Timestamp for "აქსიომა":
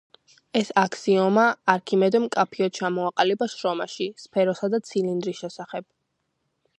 0.81-1.43